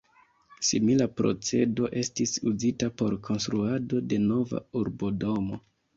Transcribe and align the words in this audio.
Simila 0.67 1.05
procedo 1.19 1.89
estis 2.03 2.33
uzita 2.53 2.89
por 3.03 3.19
konstruado 3.29 4.03
de 4.15 4.23
Nova 4.25 4.63
urbodomo. 4.83 5.61